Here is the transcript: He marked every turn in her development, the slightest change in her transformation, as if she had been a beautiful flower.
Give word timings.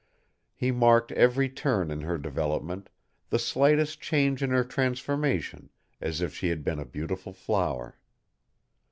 He 0.55 0.71
marked 0.71 1.11
every 1.11 1.47
turn 1.47 1.91
in 1.91 2.01
her 2.01 2.17
development, 2.17 2.89
the 3.29 3.37
slightest 3.37 4.01
change 4.01 4.41
in 4.41 4.49
her 4.49 4.63
transformation, 4.63 5.69
as 6.01 6.21
if 6.21 6.33
she 6.33 6.49
had 6.49 6.63
been 6.63 6.79
a 6.79 6.85
beautiful 6.85 7.33
flower. 7.33 7.99